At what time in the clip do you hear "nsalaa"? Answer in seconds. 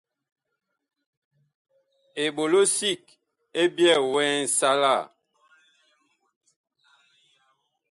4.45-5.01